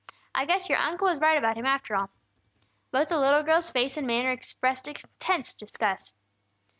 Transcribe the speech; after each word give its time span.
I 0.33 0.45
guess 0.45 0.67
your 0.67 0.79
uncle 0.79 1.07
was 1.07 1.19
right 1.19 1.37
about 1.37 1.57
him, 1.59 1.67
after 1.67 1.95
all!" 1.95 2.09
Both 2.89 3.09
the 3.09 3.19
little 3.19 3.43
girl's 3.43 3.69
face 3.69 3.97
and 3.97 4.07
manner 4.07 4.31
expressed 4.31 4.87
intense 4.87 5.53
disgust. 5.53 6.15